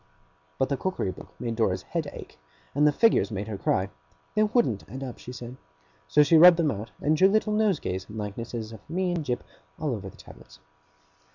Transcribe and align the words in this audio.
But 0.57 0.69
the 0.69 0.77
cookery 0.77 1.11
book 1.11 1.27
made 1.39 1.55
Dora's 1.55 1.83
head 1.83 2.09
ache, 2.11 2.39
and 2.73 2.87
the 2.87 2.91
figures 2.91 3.29
made 3.29 3.47
her 3.47 3.55
cry. 3.55 3.91
They 4.33 4.41
wouldn't 4.41 4.83
add 4.89 5.03
up, 5.03 5.19
she 5.19 5.31
said. 5.31 5.57
So 6.07 6.23
she 6.23 6.37
rubbed 6.39 6.57
them 6.57 6.71
out, 6.71 6.89
and 6.99 7.15
drew 7.15 7.27
little 7.27 7.53
nosegays 7.53 8.09
and 8.09 8.17
likenesses 8.17 8.71
of 8.71 8.79
me 8.89 9.11
and 9.11 9.23
Jip, 9.23 9.43
all 9.79 9.93
over 9.93 10.09
the 10.09 10.17
tablets. 10.17 10.57